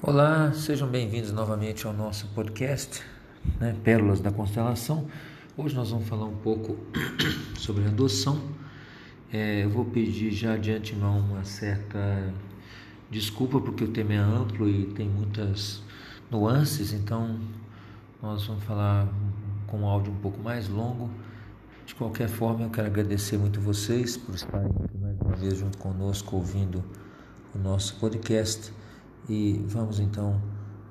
[0.00, 3.02] Olá, sejam bem-vindos novamente ao nosso podcast,
[3.58, 5.08] né, Pérolas da Constelação.
[5.56, 6.76] Hoje nós vamos falar um pouco
[7.58, 8.40] sobre adoção.
[9.32, 12.32] É, eu vou pedir já de antemão uma certa
[13.10, 15.82] desculpa porque o tema é amplo e tem muitas
[16.30, 17.40] nuances, então
[18.22, 19.08] nós vamos falar
[19.66, 21.10] com um áudio um pouco mais longo.
[21.84, 24.70] De qualquer forma, eu quero agradecer muito vocês por estarem
[25.00, 26.84] mais uma vez junto conosco ouvindo
[27.52, 28.77] o nosso podcast.
[29.26, 30.40] E vamos então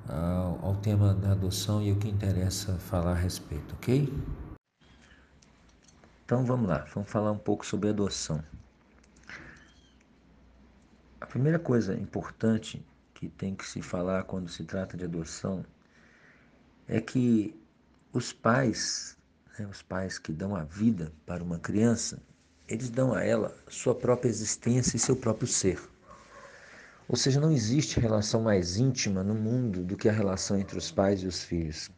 [0.08, 4.12] ao, ao tema da adoção e o que interessa falar a respeito, ok?
[6.24, 8.42] Então vamos lá, vamos falar um pouco sobre adoção.
[11.20, 15.64] A primeira coisa importante que tem que se falar quando se trata de adoção
[16.86, 17.58] é que
[18.12, 19.16] os pais,
[19.58, 22.22] né, os pais que dão a vida para uma criança,
[22.68, 25.80] eles dão a ela sua própria existência e seu próprio ser.
[27.08, 30.90] Ou seja, não existe relação mais íntima no mundo do que a relação entre os
[30.90, 31.90] pais e os filhos.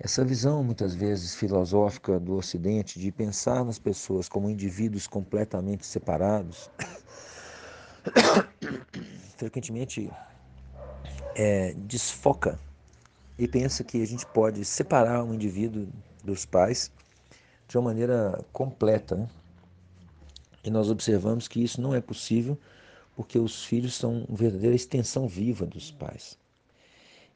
[0.00, 6.68] Essa visão, muitas vezes filosófica do Ocidente, de pensar nas pessoas como indivíduos completamente separados,
[9.38, 10.10] frequentemente
[11.36, 12.58] é, desfoca
[13.38, 15.88] e pensa que a gente pode separar um indivíduo
[16.24, 16.90] dos pais
[17.68, 19.14] de uma maneira completa.
[19.14, 19.28] Né?
[20.64, 22.58] E nós observamos que isso não é possível
[23.18, 26.38] porque os filhos são uma verdadeira extensão viva dos pais.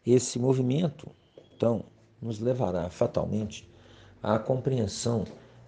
[0.07, 1.11] Esse movimento,
[1.57, 1.85] então,
[2.21, 3.69] nos levará fatalmente
[4.23, 5.25] à compreensão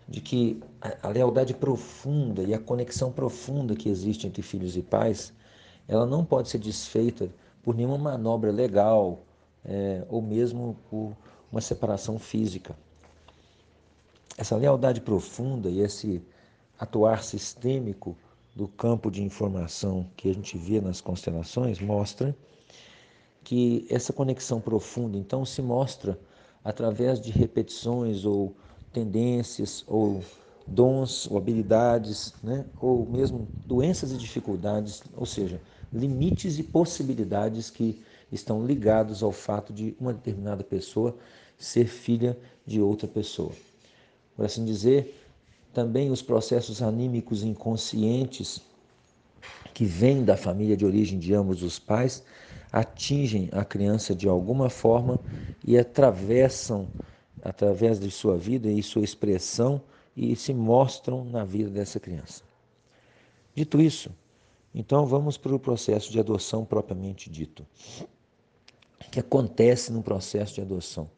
[0.08, 0.62] de que
[1.02, 5.32] a lealdade profunda e a conexão profunda que existe entre filhos e pais,
[5.88, 7.28] ela não pode ser desfeita
[7.60, 9.18] por nenhuma manobra legal
[9.64, 11.12] é, ou mesmo por
[11.50, 12.78] uma separação física.
[14.38, 16.22] Essa lealdade profunda e esse
[16.78, 18.16] atuar sistêmico
[18.54, 22.36] do campo de informação que a gente vê nas constelações mostra
[23.42, 26.18] que essa conexão profunda então se mostra
[26.62, 28.56] através de repetições ou
[28.92, 30.22] tendências ou
[30.66, 32.64] dons ou habilidades, né?
[32.80, 35.60] ou mesmo doenças e dificuldades, ou seja,
[35.92, 38.02] limites e possibilidades que
[38.32, 41.16] estão ligados ao fato de uma determinada pessoa
[41.58, 43.52] ser filha de outra pessoa.
[44.34, 45.23] Por assim dizer,
[45.74, 48.62] também os processos anímicos inconscientes
[49.74, 52.22] que vêm da família de origem de ambos os pais
[52.72, 55.20] atingem a criança de alguma forma
[55.66, 56.88] e atravessam
[57.42, 59.80] através de sua vida e sua expressão
[60.16, 62.42] e se mostram na vida dessa criança.
[63.54, 64.10] Dito isso,
[64.74, 67.66] então vamos para o processo de adoção propriamente dito.
[69.06, 71.10] O que acontece no processo de adoção?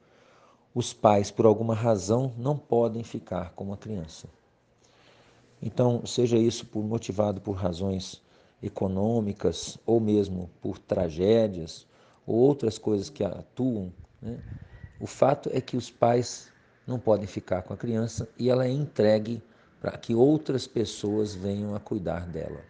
[0.74, 4.28] Os pais, por alguma razão, não podem ficar com a criança.
[5.60, 8.22] Então, seja isso por motivado por razões
[8.62, 11.86] econômicas ou mesmo por tragédias
[12.26, 14.38] ou outras coisas que atuam, né?
[15.00, 16.52] o fato é que os pais
[16.86, 19.42] não podem ficar com a criança e ela é entregue
[19.80, 22.60] para que outras pessoas venham a cuidar dela.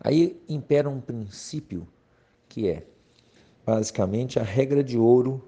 [0.00, 1.86] Aí impera um princípio
[2.48, 2.86] que é
[3.64, 5.42] basicamente a regra de ouro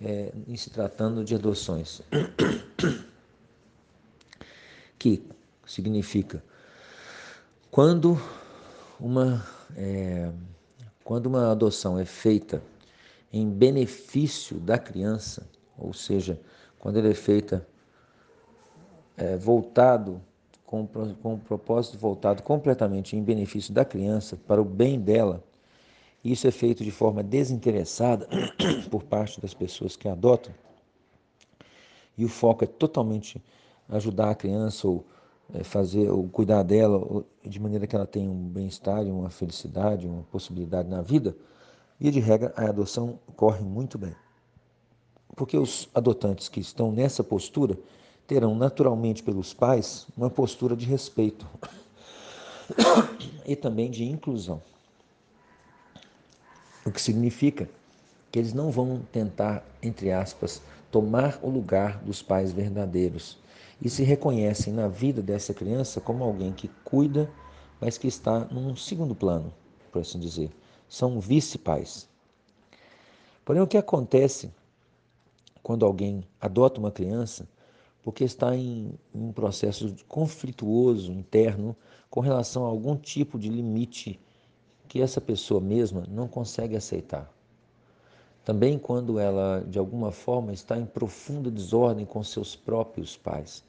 [0.00, 2.02] é, em se tratando de adoções
[5.02, 5.20] que
[5.66, 6.44] significa?
[7.72, 8.16] Quando
[9.00, 9.44] uma,
[9.76, 10.30] é,
[11.02, 12.62] quando uma adoção é feita
[13.32, 15.44] em benefício da criança,
[15.76, 16.40] ou seja,
[16.78, 17.66] quando ela é feita
[19.16, 20.22] é, voltado
[20.64, 25.42] com, com um propósito voltado completamente em benefício da criança, para o bem dela,
[26.22, 28.28] isso é feito de forma desinteressada
[28.88, 30.54] por parte das pessoas que adotam,
[32.16, 33.42] e o foco é totalmente
[33.92, 35.04] ajudar a criança ou
[35.54, 40.22] é, fazer ou cuidar dela de maneira que ela tenha um bem-estar, uma felicidade, uma
[40.24, 41.36] possibilidade na vida,
[42.00, 44.14] e de regra a adoção corre muito bem.
[45.36, 47.78] Porque os adotantes que estão nessa postura
[48.26, 51.46] terão naturalmente pelos pais uma postura de respeito
[53.46, 54.62] e também de inclusão.
[56.84, 57.68] O que significa
[58.30, 63.38] que eles não vão tentar, entre aspas, tomar o lugar dos pais verdadeiros
[63.84, 67.28] e se reconhecem na vida dessa criança como alguém que cuida,
[67.80, 69.52] mas que está num segundo plano,
[69.90, 70.52] por assim dizer.
[70.88, 72.08] São vice-pais.
[73.44, 74.52] Porém, o que acontece
[75.64, 77.48] quando alguém adota uma criança
[78.04, 81.74] porque está em um processo conflituoso interno
[82.08, 84.20] com relação a algum tipo de limite
[84.86, 87.32] que essa pessoa mesma não consegue aceitar.
[88.44, 93.64] Também quando ela, de alguma forma, está em profunda desordem com seus próprios pais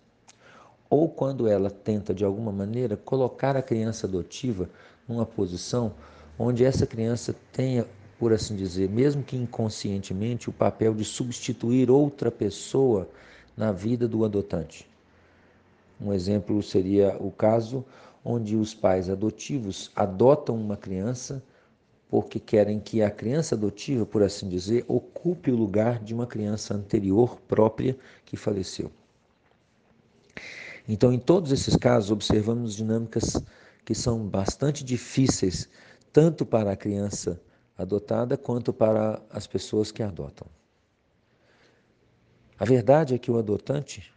[0.94, 4.70] ou quando ela tenta de alguma maneira colocar a criança adotiva
[5.08, 5.92] numa posição
[6.38, 7.88] onde essa criança tenha,
[8.20, 13.10] por assim dizer, mesmo que inconscientemente, o papel de substituir outra pessoa
[13.58, 14.88] na vida do adotante.
[16.00, 17.84] Um exemplo seria o caso
[18.24, 21.42] onde os pais adotivos adotam uma criança
[22.08, 26.76] porque querem que a criança adotiva, por assim dizer, ocupe o lugar de uma criança
[26.76, 28.92] anterior própria que faleceu.
[30.88, 33.42] Então, em todos esses casos, observamos dinâmicas
[33.86, 35.70] que são bastante difíceis,
[36.12, 37.42] tanto para a criança
[37.78, 40.48] adotada quanto para as pessoas que a adotam.
[42.60, 44.14] A verdade é que o adotante,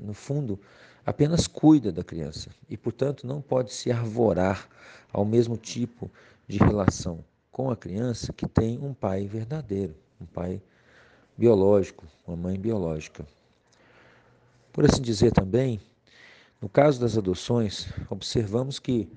[0.00, 0.58] no fundo,
[1.04, 4.68] apenas cuida da criança e, portanto, não pode se arvorar
[5.12, 6.10] ao mesmo tipo
[6.46, 10.62] de relação com a criança que tem um pai verdadeiro, um pai
[11.36, 13.26] biológico, uma mãe biológica.
[14.72, 15.80] Por assim dizer também,
[16.62, 19.10] no caso das adoções, observamos que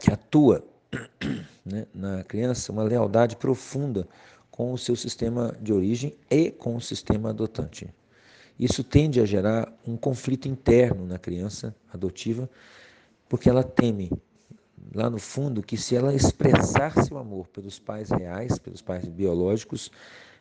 [0.00, 0.64] que atua
[1.64, 4.08] né, na criança uma lealdade profunda
[4.50, 7.92] com o seu sistema de origem e com o sistema adotante.
[8.58, 12.48] Isso tende a gerar um conflito interno na criança adotiva,
[13.28, 14.10] porque ela teme
[14.94, 19.90] lá no fundo que se ela expressar seu amor pelos pais reais, pelos pais biológicos,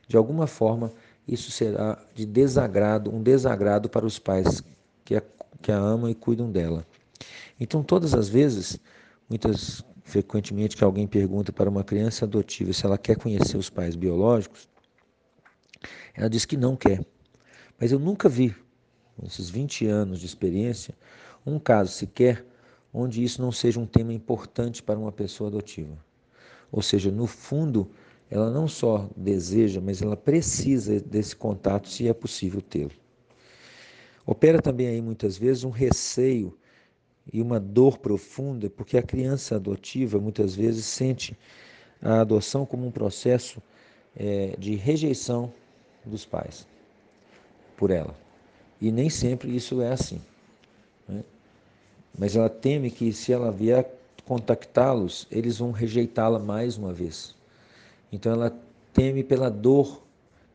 [0.08, 0.92] de alguma forma
[1.28, 4.64] isso será de desagrado, um desagrado para os pais
[5.04, 5.24] que a,
[5.62, 6.86] que a amam e cuidam dela.
[7.60, 8.80] Então, todas as vezes,
[9.30, 13.96] muitas frequentemente que alguém pergunta para uma criança adotiva se ela quer conhecer os pais
[13.96, 14.70] biológicos,
[16.14, 17.06] ela diz que não quer.
[17.78, 18.56] Mas eu nunca vi,
[19.22, 20.96] nesses 20 anos de experiência,
[21.46, 22.46] um caso sequer
[22.94, 25.98] onde isso não seja um tema importante para uma pessoa adotiva.
[26.72, 27.92] Ou seja, no fundo,
[28.30, 32.92] ela não só deseja, mas ela precisa desse contato se é possível tê-lo.
[34.26, 36.54] Opera também aí muitas vezes um receio
[37.32, 41.38] e uma dor profunda, porque a criança adotiva muitas vezes sente
[42.02, 43.62] a adoção como um processo
[44.16, 45.54] é, de rejeição
[46.06, 46.68] dos pais
[47.78, 48.16] por ela.
[48.82, 50.22] E nem sempre isso é assim.
[51.08, 51.24] Né?
[52.18, 53.90] Mas ela teme que se ela vier
[54.26, 57.37] contactá-los, eles vão rejeitá-la mais uma vez.
[58.12, 58.56] Então ela
[58.94, 60.04] teme pela dor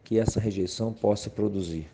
[0.04, 1.88] que essa rejeição possa produzir.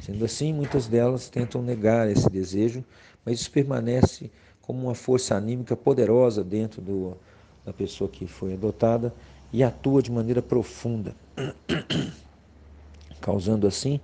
[0.00, 2.84] Sendo assim, muitas delas tentam negar esse desejo,
[3.24, 4.30] mas isso permanece
[4.62, 7.16] como uma força anímica poderosa dentro do,
[7.64, 9.12] da pessoa que foi adotada
[9.52, 11.14] e atua de maneira profunda,
[13.20, 14.00] causando assim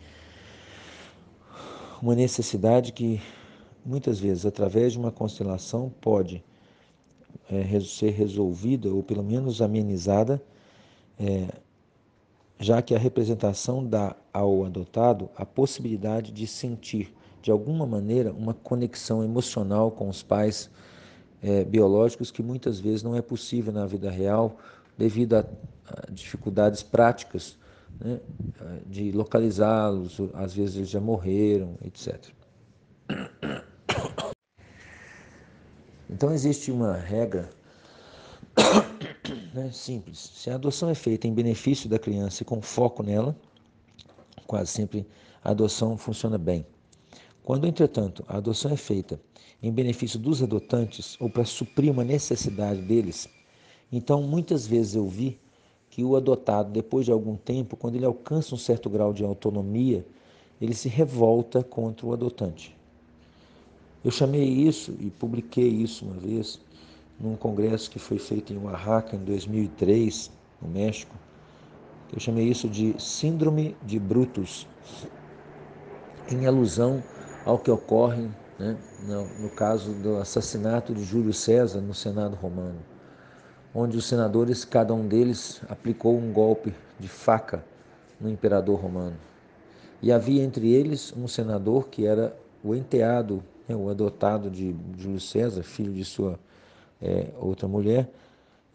[2.00, 3.20] uma necessidade que
[3.84, 6.44] muitas vezes, através de uma constelação, pode
[7.50, 10.42] é, ser resolvida ou pelo menos amenizada,
[11.18, 11.48] é,
[12.58, 18.54] já que a representação dá ao adotado a possibilidade de sentir, de alguma maneira, uma
[18.54, 20.70] conexão emocional com os pais
[21.42, 24.56] é, biológicos que muitas vezes não é possível na vida real
[24.96, 25.40] devido a,
[25.86, 27.58] a dificuldades práticas
[28.00, 28.18] né,
[28.86, 32.30] de localizá-los, às vezes eles já morreram, etc.
[36.08, 37.50] Então existe uma regra
[39.64, 40.30] né, simples.
[40.34, 43.36] Se a adoção é feita em benefício da criança e com foco nela,
[44.46, 45.06] quase sempre
[45.42, 46.66] a adoção funciona bem.
[47.42, 49.20] Quando, entretanto, a adoção é feita
[49.62, 53.28] em benefício dos adotantes ou para suprir uma necessidade deles,
[53.90, 55.38] então muitas vezes eu vi
[55.90, 60.04] que o adotado, depois de algum tempo, quando ele alcança um certo grau de autonomia,
[60.60, 62.76] ele se revolta contra o adotante.
[64.04, 66.60] Eu chamei isso e publiquei isso uma vez
[67.18, 70.30] num congresso que foi feito em Oaxaca em 2003,
[70.60, 71.14] no México.
[72.12, 74.66] Eu chamei isso de Síndrome de Brutus,
[76.30, 77.02] em alusão
[77.44, 78.28] ao que ocorre
[78.58, 82.78] né, no, no caso do assassinato de Júlio César no Senado Romano,
[83.74, 87.64] onde os senadores, cada um deles, aplicou um golpe de faca
[88.20, 89.16] no imperador romano.
[90.00, 95.20] E havia entre eles um senador que era o enteado né, o adotado de Júlio
[95.20, 96.38] César, filho de sua
[97.04, 98.10] é, outra mulher,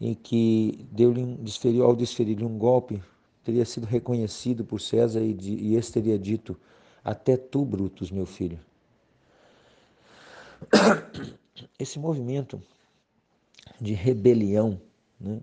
[0.00, 3.02] em que deu-lhe desferiu, ao desferir-lhe um golpe,
[3.42, 6.56] teria sido reconhecido por César e, e este teria dito:
[7.02, 8.58] Até tu, Brutus, meu filho.
[11.78, 12.62] Esse movimento
[13.80, 14.80] de rebelião,
[15.20, 15.40] né,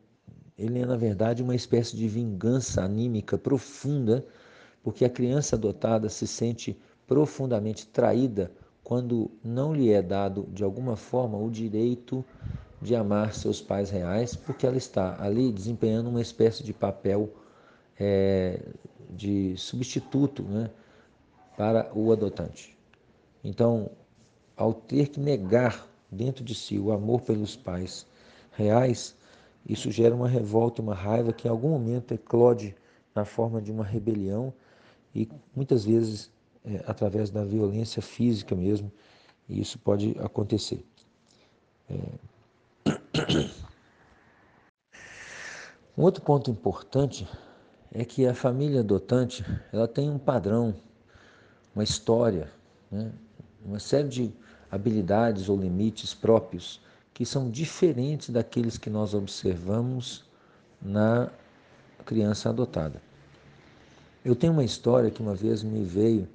[0.58, 4.26] ele é, na verdade, uma espécie de vingança anímica profunda,
[4.82, 8.52] porque a criança adotada se sente profundamente traída
[8.84, 12.24] quando não lhe é dado de alguma forma o direito
[12.82, 17.30] de amar seus pais reais, porque ela está ali desempenhando uma espécie de papel
[18.00, 18.60] é,
[19.10, 20.70] de substituto né,
[21.58, 22.78] para o adotante.
[23.44, 23.90] Então,
[24.56, 28.06] ao ter que negar dentro de si o amor pelos pais
[28.52, 29.16] reais,
[29.68, 32.76] isso gera uma revolta, uma raiva que em algum momento eclode
[33.14, 34.54] na forma de uma rebelião
[35.14, 36.32] e muitas vezes
[36.64, 38.92] é, através da violência física mesmo,
[39.50, 40.86] e isso pode acontecer.
[41.90, 41.96] É...
[45.98, 47.28] Um outro ponto importante
[47.92, 49.44] é que a família adotante
[49.74, 50.76] ela tem um padrão,
[51.74, 52.52] uma história,
[52.92, 53.12] né?
[53.66, 54.34] uma série de
[54.70, 56.80] habilidades ou limites próprios
[57.14, 60.24] que são diferentes daqueles que nós observamos
[60.80, 61.32] na
[62.06, 63.02] criança adotada.
[64.24, 66.28] Eu tenho uma história que uma vez me veio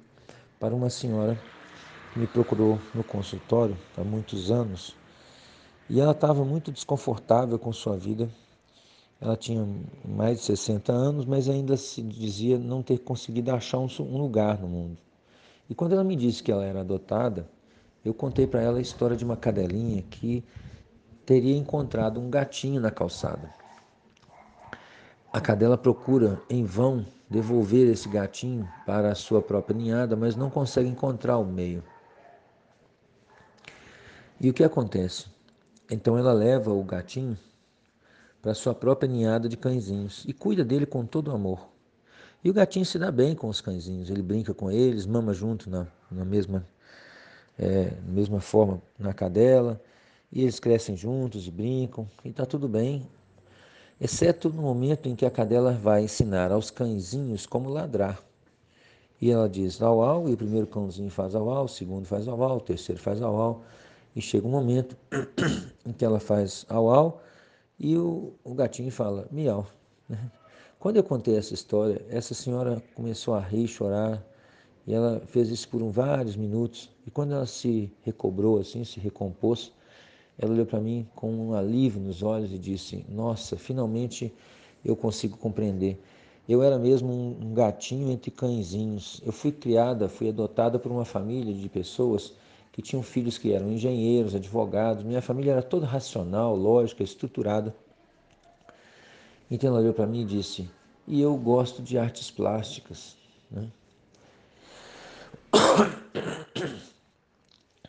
[0.59, 1.39] para uma senhora
[2.11, 4.93] que me procurou no consultório há muitos anos
[5.89, 8.29] e ela estava muito desconfortável com sua vida.
[9.19, 9.65] Ela tinha
[10.03, 14.67] mais de 60 anos, mas ainda se dizia não ter conseguido achar um lugar no
[14.67, 14.97] mundo.
[15.69, 17.47] E quando ela me disse que ela era adotada,
[18.03, 20.43] eu contei para ela a história de uma cadelinha que
[21.25, 23.49] teria encontrado um gatinho na calçada.
[25.31, 30.49] A cadela procura em vão devolver esse gatinho para a sua própria ninhada, mas não
[30.49, 31.83] consegue encontrar o meio.
[34.39, 35.32] E o que acontece?
[35.89, 37.37] Então ela leva o gatinho
[38.41, 41.69] para sua própria ninhada de cãezinhos e cuida dele com todo amor.
[42.43, 45.69] E o gatinho se dá bem com os cãezinhos, ele brinca com eles, mama junto
[45.69, 46.67] na, na mesma,
[47.57, 49.81] é, mesma forma na cadela,
[50.29, 53.07] e eles crescem juntos e brincam, e está tudo bem,
[53.99, 58.21] exceto no momento em que a cadela vai ensinar aos cãezinhos como ladrar.
[59.21, 62.27] E ela diz au au, e o primeiro cãozinho faz au au, o segundo faz
[62.27, 63.63] au au, o terceiro faz au au,
[64.15, 64.95] e chega um momento
[65.85, 67.21] em que ela faz au au
[67.79, 69.67] e o, o gatinho fala miau.
[70.07, 70.31] Né?
[70.79, 74.21] Quando eu contei essa história, essa senhora começou a rir, chorar,
[74.85, 76.89] e ela fez isso por um, vários minutos.
[77.07, 79.71] E quando ela se recobrou, assim, se recompôs,
[80.37, 84.33] ela olhou para mim com um alívio nos olhos e disse: Nossa, finalmente
[84.83, 86.01] eu consigo compreender.
[86.49, 89.21] Eu era mesmo um gatinho entre cãezinhos.
[89.25, 92.33] Eu fui criada, fui adotada por uma família de pessoas
[92.73, 95.03] que tinham filhos que eram engenheiros, advogados.
[95.03, 97.73] Minha família era toda racional, lógica, estruturada.
[99.49, 100.67] Então ela olhou para mim e disse:
[101.07, 103.15] E eu gosto de artes plásticas.
[103.49, 103.69] Né?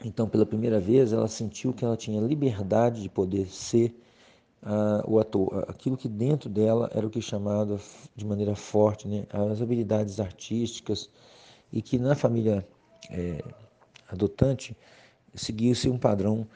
[0.06, 3.98] Então, pela primeira vez, ela sentiu que ela tinha liberdade de poder ser
[4.62, 7.80] uh, o ator, aquilo que dentro dela era o que chamava
[8.14, 11.08] de maneira forte, né, as habilidades artísticas,
[11.72, 12.68] e que na família
[13.10, 13.42] é,
[14.14, 14.76] adotante
[15.34, 16.46] seguia-se um padrão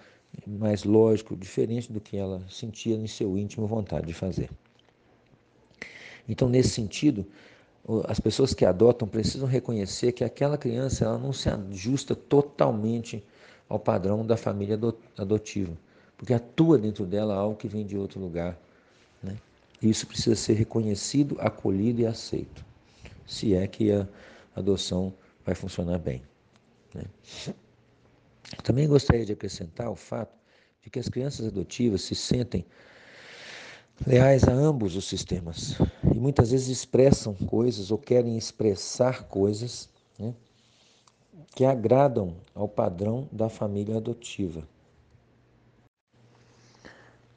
[0.47, 4.51] mais lógico, diferente do que ela sentia em seu íntimo vontade de fazer.
[6.29, 7.27] Então, nesse sentido,
[8.07, 13.25] as pessoas que adotam precisam reconhecer que aquela criança ela não se ajusta totalmente
[13.69, 14.79] ao padrão da família
[15.17, 15.73] adotiva,
[16.17, 18.59] porque atua dentro dela algo que vem de outro lugar.
[19.23, 19.37] Né?
[19.81, 22.65] Isso precisa ser reconhecido, acolhido e aceito,
[23.27, 24.07] se é que a
[24.55, 25.13] adoção
[25.45, 26.23] vai funcionar bem.
[26.95, 27.05] Né?
[28.63, 30.37] Também gostaria de acrescentar o fato
[30.83, 32.65] de que as crianças adotivas se sentem
[34.07, 35.77] leais a ambos os sistemas
[36.15, 40.35] e muitas vezes expressam coisas ou querem expressar coisas né,
[41.55, 44.63] que agradam ao padrão da família adotiva.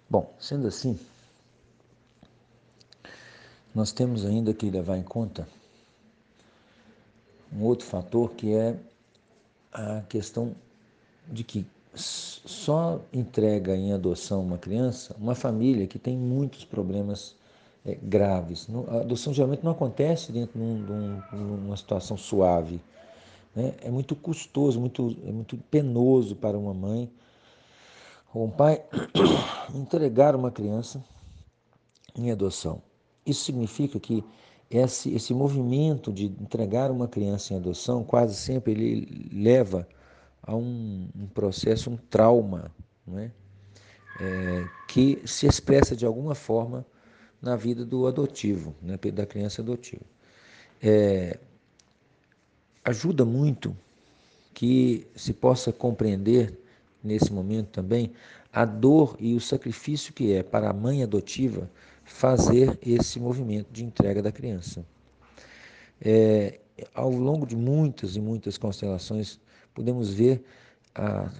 [0.09, 0.99] Bom, sendo assim,
[3.73, 5.47] nós temos ainda que levar em conta
[7.51, 8.77] um outro fator que é
[9.71, 10.55] a questão
[11.27, 17.35] de que só entrega em adoção uma criança uma família que tem muitos problemas
[17.85, 18.67] é, graves.
[18.87, 22.79] A adoção geralmente não acontece dentro de, um, de uma situação suave.
[23.55, 23.73] Né?
[23.81, 27.09] É muito custoso, muito, é muito penoso para uma mãe
[28.33, 28.81] ou um pai
[29.75, 31.03] entregar uma criança
[32.15, 32.81] em adoção.
[33.25, 34.23] Isso significa que
[34.71, 39.87] esse, esse movimento de entregar uma criança em adoção quase sempre ele leva
[40.41, 42.71] a um, um processo, um trauma,
[43.05, 43.31] né?
[44.19, 46.85] É, que se expressa de alguma forma
[47.41, 48.97] na vida do adotivo, né?
[49.11, 50.03] da criança adotiva.
[50.81, 51.39] É,
[52.83, 53.75] ajuda muito
[54.53, 56.57] que se possa compreender
[57.03, 58.11] nesse momento também
[58.53, 61.69] a dor e o sacrifício que é para a mãe adotiva
[62.11, 64.85] fazer esse movimento de entrega da criança.
[65.99, 66.59] É,
[66.93, 69.39] ao longo de muitas e muitas constelações,
[69.73, 70.43] podemos ver
[70.93, 71.31] a,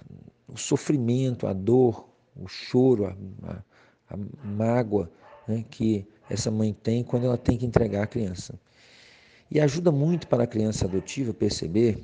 [0.48, 3.62] o sofrimento, a dor, o choro, a, a,
[4.14, 5.10] a mágoa
[5.46, 8.58] né, que essa mãe tem quando ela tem que entregar a criança.
[9.50, 12.02] E ajuda muito para a criança adotiva perceber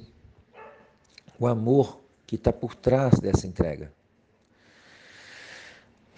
[1.39, 3.93] o amor que está por trás dessa entrega.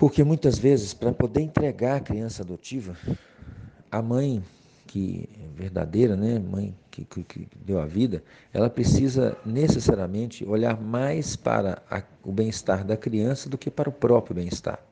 [0.01, 2.97] Porque muitas vezes, para poder entregar a criança adotiva,
[3.91, 4.43] a mãe
[4.87, 10.81] que é verdadeira, né, mãe que, que, que, deu a vida, ela precisa necessariamente olhar
[10.81, 14.83] mais para a, o bem-estar da criança do que para o próprio bem-estar.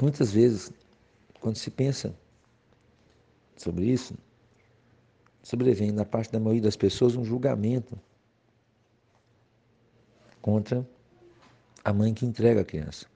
[0.00, 0.72] Muitas vezes,
[1.38, 2.14] quando se pensa
[3.58, 4.14] sobre isso,
[5.42, 7.94] sobrevém na parte da maioria das pessoas um julgamento
[10.40, 10.82] contra
[11.84, 13.06] a mãe que entrega a criança.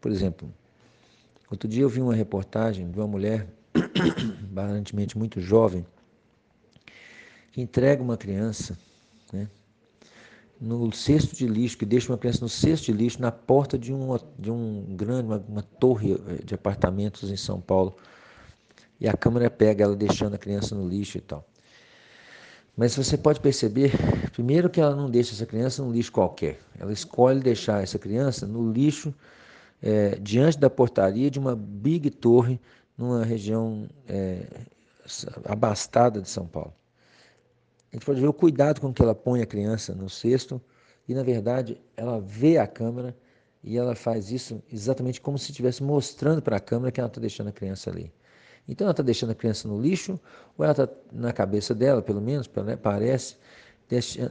[0.00, 0.52] Por exemplo,
[1.50, 3.46] Outro dia eu vi uma reportagem de uma mulher,
[4.52, 5.84] aparentemente muito jovem,
[7.52, 8.78] que entrega uma criança
[9.32, 9.48] né,
[10.60, 13.94] no cesto de lixo, que deixa uma criança no cesto de lixo na porta de
[13.94, 17.96] um, de um grande, uma, uma torre eh, de apartamentos em São Paulo.
[19.00, 21.48] E a câmera pega ela deixando a criança no lixo e tal.
[22.78, 23.90] Mas você pode perceber,
[24.30, 26.60] primeiro que ela não deixa essa criança no lixo qualquer.
[26.78, 29.12] Ela escolhe deixar essa criança no lixo
[29.82, 32.60] é, diante da portaria de uma big torre
[32.96, 34.46] numa região é,
[35.44, 36.72] abastada de São Paulo.
[37.90, 40.62] A gente pode ver o cuidado com que ela põe a criança no cesto
[41.08, 43.12] e, na verdade, ela vê a câmera
[43.60, 47.20] e ela faz isso exatamente como se estivesse mostrando para a câmera que ela está
[47.20, 48.12] deixando a criança ali.
[48.68, 50.20] Então, ela está deixando a criança no lixo
[50.56, 52.48] ou ela está, na cabeça dela, pelo menos,
[52.82, 53.36] parece,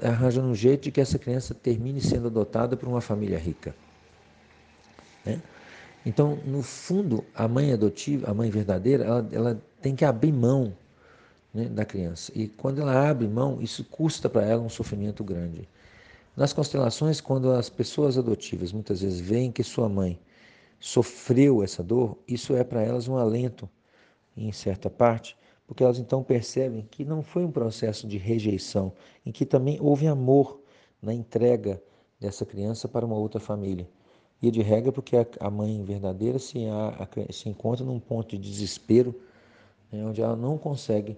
[0.03, 3.75] arranjando um jeito de que essa criança termine sendo adotada por uma família rica.
[5.25, 5.41] Né?
[6.06, 10.74] Então, no fundo, a mãe adotiva, a mãe verdadeira, ela, ela tem que abrir mão
[11.53, 12.32] né, da criança.
[12.36, 15.67] E quando ela abre mão, isso custa para ela um sofrimento grande.
[16.36, 20.20] Nas constelações, quando as pessoas adotivas muitas vezes veem que sua mãe
[20.79, 23.67] sofreu essa dor, isso é para elas um alento,
[24.38, 28.94] em certa parte, porque elas então percebem que não foi um processo de rejeição,
[29.25, 30.62] em que também houve amor
[31.01, 31.82] na entrega
[32.20, 33.88] dessa criança para uma outra família.
[34.41, 36.60] E de regra, porque a mãe verdadeira se,
[37.32, 39.19] se encontra num ponto de desespero,
[39.91, 41.17] né, onde ela não consegue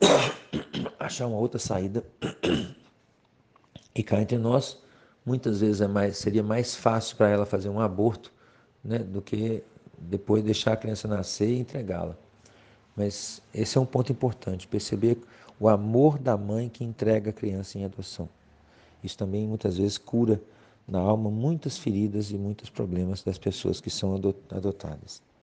[0.98, 2.04] achar uma outra saída.
[3.96, 4.82] E cá entre nós,
[5.24, 8.32] muitas vezes é mais, seria mais fácil para ela fazer um aborto
[8.82, 9.62] né, do que
[10.08, 12.16] depois deixar a criança nascer e entregá-la.
[12.96, 15.18] Mas esse é um ponto importante, perceber
[15.58, 18.28] o amor da mãe que entrega a criança em adoção.
[19.02, 20.40] Isso também muitas vezes cura
[20.86, 24.14] na alma muitas feridas e muitos problemas das pessoas que são
[24.50, 25.22] adotadas.